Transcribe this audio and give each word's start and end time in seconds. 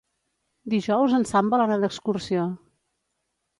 Dijous 0.73 1.13
en 1.19 1.27
Sam 1.33 1.53
vol 1.55 1.65
anar 1.67 1.79
d'excursió. 1.85 2.49